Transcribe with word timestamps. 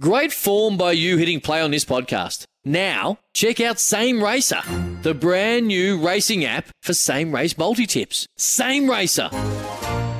Great 0.00 0.32
form 0.32 0.76
by 0.76 0.90
you 0.90 1.18
hitting 1.18 1.40
play 1.40 1.60
on 1.60 1.70
this 1.70 1.84
podcast. 1.84 2.46
Now, 2.64 3.18
check 3.32 3.60
out 3.60 3.78
Same 3.78 4.20
Racer, 4.24 4.60
the 5.02 5.14
brand 5.14 5.68
new 5.68 6.04
racing 6.04 6.44
app 6.44 6.66
for 6.82 6.92
same 6.92 7.32
race 7.32 7.56
multi 7.56 7.86
tips. 7.86 8.26
Same 8.36 8.90
Racer. 8.90 9.28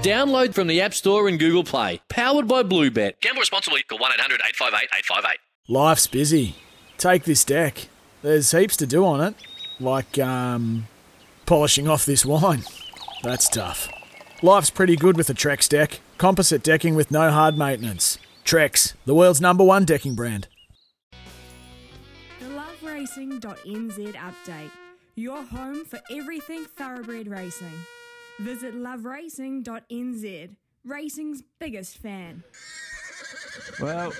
Download 0.02 0.55
from 0.55 0.68
the 0.68 0.80
App 0.80 0.95
Store 0.95 1.27
and 1.27 1.41
Google 1.41 1.65
Play. 1.65 2.01
Powered 2.09 2.46
by 2.46 2.62
Bluebet. 2.62 3.20
Gamble 3.20 3.41
responsibly. 3.41 3.82
Call 3.82 3.98
1 3.98 4.12
800 4.12 4.34
858 4.46 4.88
858. 4.96 5.38
Life's 5.66 6.06
busy. 6.06 6.54
Take 6.96 7.24
this 7.24 7.45
deck. 7.45 7.88
There's 8.23 8.52
heaps 8.52 8.77
to 8.77 8.87
do 8.87 9.04
on 9.04 9.20
it, 9.20 9.34
like 9.80 10.20
um, 10.20 10.87
polishing 11.46 11.88
off 11.88 12.06
this 12.06 12.24
wine. 12.24 12.62
That's 13.24 13.48
tough. 13.48 13.88
Life's 14.41 14.70
pretty 14.70 14.95
good 14.95 15.16
with 15.16 15.29
a 15.30 15.34
Trex 15.34 15.68
deck. 15.68 15.98
Composite 16.16 16.62
decking 16.62 16.95
with 16.95 17.10
no 17.10 17.32
hard 17.32 17.59
maintenance. 17.59 18.18
Trex, 18.44 18.92
the 19.06 19.14
world's 19.14 19.40
number 19.40 19.64
one 19.64 19.84
decking 19.86 20.14
brand. 20.14 20.48
The 22.40 22.46
loveracing.nz 22.46 24.14
update. 24.14 24.70
Your 25.16 25.42
home 25.42 25.84
for 25.86 26.01
everything 26.10 26.64
thoroughbred 26.64 27.26
racing. 27.26 27.73
Visit 28.40 28.74
loveracing.nz. 28.74 30.56
Racing's 30.84 31.42
biggest 31.59 31.96
fan. 31.96 32.42
Well, 33.80 34.12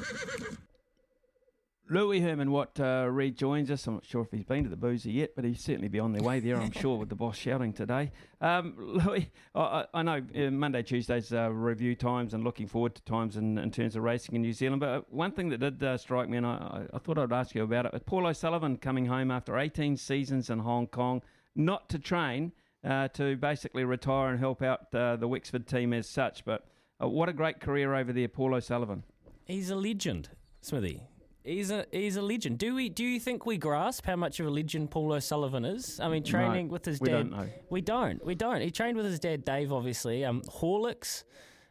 Louis 1.91 2.21
Herman 2.21 2.51
Watt 2.51 2.81
uh, 2.81 3.07
rejoins 3.11 3.71
us. 3.71 3.87
I'm 3.87 3.95
not 3.95 4.07
sure 4.07 4.23
if 4.23 4.31
he's 4.31 4.45
been 4.45 4.65
to 4.65 4.71
the 4.71 4.77
boozer 4.77 5.11
yet, 5.11 5.37
but 5.37 5.45
he's 5.45 5.61
certainly 5.61 5.89
be 5.89 5.99
on 5.99 6.13
their 6.13 6.23
way 6.23 6.41
there, 6.41 6.57
I'm 6.57 6.71
sure, 6.81 6.97
with 6.97 7.11
the 7.11 7.15
boss 7.15 7.37
shouting 7.37 7.75
today. 7.75 8.11
Um, 8.41 8.75
Louis, 8.79 9.31
I, 9.55 9.85
I 9.93 10.03
know 10.03 10.23
uh, 10.35 10.51
Monday, 10.51 10.83
Tuesday's 10.83 11.31
uh, 11.31 11.51
review 11.53 11.95
times 11.95 12.33
and 12.33 12.43
looking 12.43 12.67
forward 12.67 12.95
to 12.95 13.03
times 13.03 13.37
in, 13.37 13.59
in 13.59 13.71
terms 13.71 13.97
of 13.97 14.03
racing 14.03 14.35
in 14.35 14.41
New 14.41 14.55
Zealand. 14.55 14.81
But 14.81 14.89
uh, 14.89 15.03
one 15.11 15.33
thing 15.33 15.51
that 15.51 15.59
did 15.59 15.83
uh, 15.83 15.99
strike 15.99 16.31
me, 16.31 16.39
and 16.39 16.47
I, 16.47 16.87
I 16.95 16.99
thought 16.99 17.19
I'd 17.19 17.33
ask 17.33 17.55
you 17.55 17.65
about 17.65 17.85
it, 17.85 18.07
Paul 18.07 18.27
O'Sullivan 18.27 18.79
coming 18.79 19.05
home 19.05 19.31
after 19.31 19.59
18 19.59 19.99
seasons 19.99 20.49
in 20.49 20.61
Hong 20.61 20.87
Kong, 20.87 21.21
not 21.55 21.91
to 21.91 21.99
train, 21.99 22.53
uh, 22.83 23.09
to 23.09 23.37
basically 23.37 23.85
retire 23.85 24.31
and 24.31 24.39
help 24.39 24.63
out 24.63 24.91
the 24.91 25.29
Wexford 25.29 25.67
team 25.67 25.93
as 25.93 26.09
such. 26.09 26.47
But 26.47 26.65
what 26.99 27.29
a 27.29 27.35
great 27.35 27.61
career 27.61 27.95
over 27.95 28.13
there, 28.13 28.29
Paul 28.29 28.55
O'Sullivan. 28.55 29.03
He's 29.45 29.69
a 29.69 29.77
legend, 29.77 30.31
Smithy. 30.63 31.03
He's 31.45 31.71
a 31.71 31.85
he's 31.93 32.17
a 32.17 32.23
legend. 32.23 32.59
Do 32.59 32.75
we 32.75 32.89
do 32.89 33.05
you 33.05 33.21
think 33.21 33.45
we 33.45 33.59
grasp 33.59 34.07
how 34.07 34.17
much 34.17 34.41
of 34.41 34.47
a 34.47 34.51
legend 34.51 34.91
Paul 34.91 35.13
O'Sullivan 35.13 35.65
is? 35.67 36.01
I 36.01 36.09
mean, 36.09 36.25
training 36.25 36.69
No, 36.69 36.73
with 36.73 36.87
his 36.87 37.01
we 37.01 37.09
dad. 37.09 37.13
don't 37.17 37.31
know. 37.33 37.49
We 37.69 37.81
don't. 37.83 38.25
We 38.25 38.35
don't. 38.35 38.63
He 38.63 38.71
trained 38.71 38.97
with 38.97 39.05
his 39.07 39.19
dad 39.21 39.45
Dave, 39.45 39.71
obviously. 39.71 40.25
Um, 40.25 40.41
Horlicks 40.43 41.25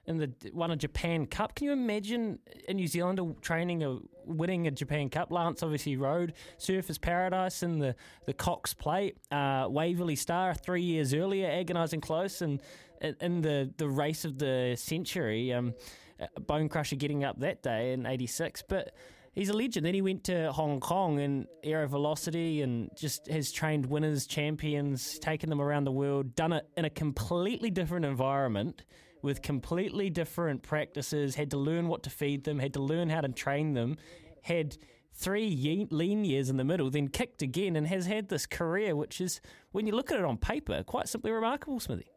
in 0.05 0.17
the 0.17 0.31
won 0.53 0.69
a 0.69 0.75
Japan 0.75 1.25
Cup. 1.25 1.55
Can 1.55 1.65
you 1.65 1.71
imagine 1.73 2.37
a 2.69 2.73
New 2.75 2.87
Zealander 2.87 3.33
training 3.41 3.83
a 3.83 3.97
winning 4.25 4.67
a 4.67 4.71
Japan 4.71 5.09
Cup? 5.09 5.31
Lance 5.31 5.63
obviously 5.63 5.97
rode 5.97 6.33
Surfers 6.59 7.01
Paradise 7.01 7.63
in 7.63 7.79
the 7.79 7.95
the 8.27 8.33
Cox 8.33 8.75
Plate. 8.75 9.17
Uh, 9.31 9.65
Waverley 9.71 10.15
Star 10.15 10.53
three 10.53 10.83
years 10.83 11.15
earlier, 11.15 11.49
agonising 11.49 11.99
close, 12.01 12.43
and 12.43 12.61
in- 13.01 13.15
in 13.21 13.41
the 13.41 13.73
the 13.77 13.87
race 13.89 14.23
of 14.23 14.37
the 14.37 14.75
century. 14.77 15.51
Um, 15.51 15.73
uh, 16.21 16.27
Bonecrusher 16.39 16.99
getting 16.99 17.23
up 17.23 17.39
that 17.39 17.63
day 17.63 17.93
in 17.93 18.05
'86, 18.05 18.61
but 18.69 18.93
he's 19.33 19.49
a 19.49 19.53
legend. 19.53 19.85
Then 19.85 19.93
he 19.93 20.01
went 20.01 20.23
to 20.25 20.51
Hong 20.51 20.79
Kong 20.79 21.19
and 21.19 21.47
Aerovelocity 21.63 22.63
and 22.63 22.89
just 22.95 23.27
has 23.27 23.51
trained 23.51 23.85
winners, 23.85 24.25
champions, 24.25 25.19
taken 25.19 25.49
them 25.49 25.61
around 25.61 25.83
the 25.83 25.91
world, 25.91 26.35
done 26.35 26.53
it 26.53 26.67
in 26.77 26.85
a 26.85 26.89
completely 26.89 27.69
different 27.69 28.05
environment 28.05 28.83
with 29.21 29.41
completely 29.41 30.09
different 30.09 30.61
practices, 30.63 31.35
had 31.35 31.51
to 31.51 31.57
learn 31.57 31.87
what 31.87 32.03
to 32.03 32.09
feed 32.09 32.43
them, 32.43 32.59
had 32.59 32.73
to 32.73 32.81
learn 32.81 33.09
how 33.09 33.21
to 33.21 33.29
train 33.29 33.73
them, 33.73 33.97
had 34.41 34.77
three 35.13 35.45
ye- 35.45 35.87
lean 35.89 36.25
years 36.25 36.49
in 36.49 36.57
the 36.57 36.63
middle, 36.63 36.89
then 36.89 37.07
kicked 37.07 37.41
again 37.41 37.75
and 37.75 37.87
has 37.87 38.05
had 38.05 38.27
this 38.27 38.45
career, 38.45 38.95
which 38.95 39.21
is, 39.21 39.39
when 39.71 39.87
you 39.87 39.95
look 39.95 40.11
at 40.11 40.19
it 40.19 40.25
on 40.25 40.37
paper, 40.37 40.83
quite 40.83 41.07
simply 41.07 41.31
remarkable, 41.31 41.79
Smithy. 41.79 42.07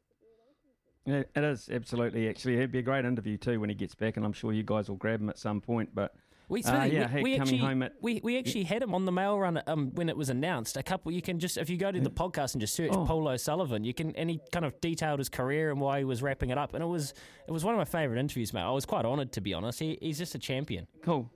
Yeah, 1.05 1.22
it 1.37 1.44
is 1.44 1.69
absolutely. 1.71 2.28
Actually, 2.28 2.56
it'd 2.56 2.72
be 2.72 2.81
a 2.81 2.82
great 2.82 3.05
interview 3.05 3.37
too 3.37 3.60
when 3.60 3.69
he 3.69 3.76
gets 3.76 3.94
back, 3.94 4.16
and 4.16 4.26
I'm 4.26 4.32
sure 4.32 4.53
you 4.53 4.65
guys 4.65 4.88
will 4.88 4.97
grab 4.97 5.21
him 5.21 5.28
at 5.31 5.38
some 5.38 5.60
point. 5.60 5.91
But 5.94 6.16
We, 6.49 6.62
Uh, 6.62 6.84
yeah, 6.84 7.12
we, 7.12 7.23
we 7.23 7.31
coming 7.39 7.41
actually, 7.43 7.59
home 7.59 7.83
at- 7.83 7.95
we, 8.01 8.21
we 8.23 8.39
actually 8.39 8.62
had 8.65 8.81
him 8.83 8.95
on 8.95 9.05
the 9.05 9.11
mail 9.11 9.39
run 9.39 9.61
um, 9.67 9.91
when 9.95 10.09
it 10.09 10.17
was 10.17 10.29
announced. 10.29 10.77
A 10.77 10.83
couple, 10.83 11.11
you 11.11 11.21
can 11.21 11.41
just 11.41 11.57
if 11.57 11.69
you 11.69 11.77
go 11.77 11.91
to 11.91 12.01
the 12.01 12.11
podcast 12.11 12.55
and 12.55 12.61
just 12.61 12.75
search 12.75 12.93
Oh. 12.93 13.05
Paul 13.05 13.27
O'Sullivan, 13.29 13.83
you 13.83 13.93
can 13.93 14.15
and 14.15 14.31
he 14.31 14.41
kind 14.53 14.65
of 14.65 14.81
detailed 14.81 15.19
his 15.19 15.29
career 15.29 15.71
and 15.73 15.81
why 15.81 15.99
he 15.99 16.05
was 16.05 16.23
wrapping 16.23 16.51
it 16.51 16.59
up, 16.59 16.75
and 16.75 16.83
it 16.85 16.87
was 16.87 17.15
it 17.49 17.51
was 17.51 17.65
one 17.65 17.75
of 17.75 17.79
my 17.79 17.85
favourite 17.85 18.21
interviews, 18.21 18.53
mate. 18.53 18.61
I 18.62 18.71
was 18.71 18.87
quite 18.87 19.05
honoured 19.05 19.33
to 19.33 19.41
be 19.41 19.55
honest. 19.55 19.81
He, 19.81 19.99
he's 20.01 20.19
just 20.19 20.35
a 20.37 20.39
champion. 20.39 20.87
cool, 21.03 21.29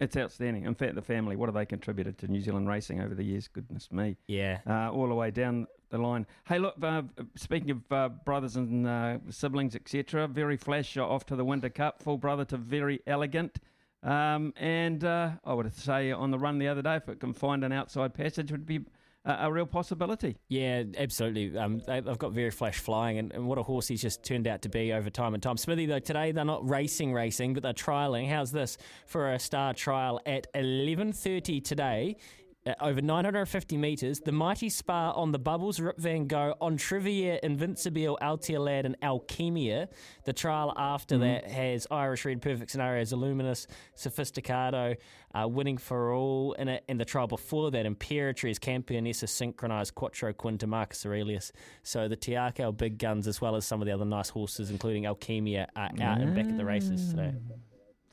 it's 0.00 0.16
outstanding. 0.16 0.64
In 0.64 0.74
fact, 0.74 0.94
the 0.94 1.02
family, 1.02 1.36
what 1.36 1.46
have 1.48 1.54
they 1.54 1.66
contributed 1.66 2.16
to 2.18 2.26
New 2.28 2.40
Zealand 2.40 2.66
racing 2.68 3.02
over 3.02 3.14
the 3.14 3.22
years? 3.24 3.48
Goodness 3.48 3.92
me, 3.92 4.16
Yeah, 4.28 4.60
uh, 4.66 4.90
all 4.90 5.08
the 5.08 5.14
way 5.14 5.30
down 5.30 5.66
the 5.90 5.98
line. 5.98 6.26
Hey, 6.46 6.58
look, 6.58 6.74
uh, 6.82 7.02
speaking 7.36 7.70
of 7.70 7.92
uh, 7.92 8.08
brothers 8.24 8.56
and 8.56 8.86
uh, 8.86 9.18
siblings, 9.28 9.76
etc., 9.76 10.26
very 10.26 10.56
flash 10.56 10.96
off 10.96 11.26
to 11.26 11.36
the 11.36 11.44
Winter 11.44 11.68
Cup, 11.68 12.02
full 12.02 12.16
brother 12.16 12.46
to 12.46 12.56
very 12.56 13.00
elegant. 13.06 13.58
Um, 14.02 14.52
and 14.56 15.04
uh, 15.04 15.30
I 15.44 15.54
would 15.54 15.72
say 15.74 16.10
on 16.10 16.30
the 16.32 16.38
run 16.38 16.58
the 16.58 16.68
other 16.68 16.82
day, 16.82 16.96
if 16.96 17.08
it 17.08 17.20
can 17.20 17.32
find 17.32 17.62
an 17.62 17.72
outside 17.72 18.14
passage, 18.14 18.50
would 18.50 18.66
be 18.66 18.80
a, 19.24 19.46
a 19.46 19.52
real 19.52 19.64
possibility. 19.66 20.38
Yeah, 20.48 20.82
absolutely. 20.98 21.56
Um, 21.56 21.80
they've 21.86 22.18
got 22.18 22.32
very 22.32 22.50
flash 22.50 22.78
flying, 22.78 23.18
and, 23.18 23.32
and 23.32 23.46
what 23.46 23.58
a 23.58 23.62
horse 23.62 23.86
he's 23.86 24.02
just 24.02 24.24
turned 24.24 24.48
out 24.48 24.62
to 24.62 24.68
be 24.68 24.92
over 24.92 25.08
time 25.08 25.34
and 25.34 25.42
time. 25.42 25.56
Smithy, 25.56 25.86
though, 25.86 26.00
today 26.00 26.32
they're 26.32 26.44
not 26.44 26.68
racing, 26.68 27.12
racing, 27.12 27.54
but 27.54 27.62
they're 27.62 27.72
trialing. 27.72 28.28
How's 28.28 28.50
this 28.50 28.76
for 29.06 29.32
a 29.32 29.38
star 29.38 29.72
trial 29.72 30.20
at 30.26 30.48
eleven 30.52 31.12
thirty 31.12 31.60
today? 31.60 32.16
Uh, 32.64 32.74
over 32.80 33.00
950 33.00 33.76
metres, 33.76 34.20
the 34.20 34.30
mighty 34.30 34.68
Spa 34.68 35.10
on 35.12 35.32
the 35.32 35.38
Bubbles, 35.38 35.80
Rip 35.80 35.98
Van 35.98 36.28
Gogh, 36.28 36.54
on 36.60 36.76
Trivia, 36.76 37.40
Invincible, 37.42 38.16
Altier 38.22 38.60
Lad, 38.60 38.86
and 38.86 38.96
Alchemia. 39.00 39.88
The 40.24 40.32
trial 40.32 40.72
after 40.76 41.18
that 41.18 41.48
has 41.50 41.88
Irish 41.90 42.24
Red, 42.24 42.40
Perfect 42.40 42.70
Scenarios, 42.70 43.12
Illuminous, 43.12 43.66
Sophisticado, 43.96 44.96
uh, 45.34 45.48
Winning 45.48 45.76
for 45.76 46.12
All, 46.12 46.54
and, 46.56 46.80
and 46.88 47.00
the 47.00 47.04
trial 47.04 47.26
before 47.26 47.72
that, 47.72 47.84
Imperatriz, 47.84 48.60
Campionessa, 48.60 49.28
Synchronised, 49.28 49.96
Quattro 49.96 50.32
Quinta, 50.32 50.68
Marcus 50.68 51.04
Aurelius. 51.04 51.50
So 51.82 52.06
the 52.06 52.16
Te 52.16 52.32
Akau 52.32 52.76
big 52.76 52.96
guns, 52.96 53.26
as 53.26 53.40
well 53.40 53.56
as 53.56 53.64
some 53.66 53.82
of 53.82 53.86
the 53.86 53.92
other 53.92 54.04
nice 54.04 54.28
horses, 54.28 54.70
including 54.70 55.02
Alchemia, 55.02 55.66
are 55.74 55.90
out 56.00 56.20
and 56.20 56.34
back 56.36 56.46
at 56.46 56.56
the 56.56 56.64
races 56.64 57.10
today. 57.10 57.34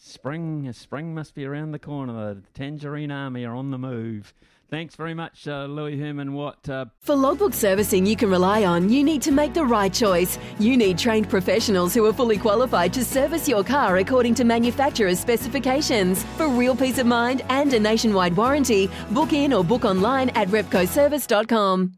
Spring, 0.01 0.71
spring 0.71 1.13
must 1.13 1.35
be 1.35 1.45
around 1.45 1.71
the 1.71 1.79
corner. 1.79 2.33
The 2.33 2.41
Tangerine 2.53 3.11
Army 3.11 3.43
are 3.45 3.53
on 3.53 3.69
the 3.69 3.77
move. 3.77 4.33
Thanks 4.69 4.95
very 4.95 5.15
much, 5.15 5.47
uh, 5.47 5.65
Louis 5.65 5.99
Herman 5.99 6.33
Watt. 6.33 6.69
Uh, 6.69 6.85
For 7.01 7.15
logbook 7.15 7.53
servicing 7.55 8.05
you 8.05 8.15
can 8.15 8.29
rely 8.29 8.65
on, 8.65 8.87
you 8.89 9.03
need 9.03 9.21
to 9.23 9.31
make 9.31 9.53
the 9.53 9.65
right 9.65 9.91
choice. 9.91 10.37
You 10.59 10.77
need 10.77 10.97
trained 10.97 11.27
professionals 11.27 11.93
who 11.93 12.05
are 12.05 12.13
fully 12.13 12.37
qualified 12.37 12.93
to 12.93 13.03
service 13.03 13.47
your 13.47 13.63
car 13.63 13.97
according 13.97 14.35
to 14.35 14.43
manufacturer's 14.43 15.19
specifications. 15.19 16.23
For 16.37 16.47
real 16.47 16.75
peace 16.75 16.99
of 16.99 17.07
mind 17.07 17.41
and 17.49 17.73
a 17.73 17.79
nationwide 17.79 18.37
warranty, 18.37 18.89
book 19.09 19.33
in 19.33 19.53
or 19.53 19.63
book 19.63 19.85
online 19.85 20.29
at 20.29 20.47
repcoservice.com. 20.49 21.93